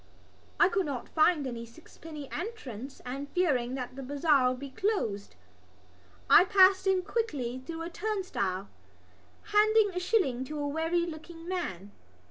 [0.59, 5.35] I could not find any sixpenny entrance and, fearing that the bazaar would be closed,
[6.27, 8.67] I passed in quickly through a turnstile,
[9.53, 11.91] handing a shilling to a weary looking man.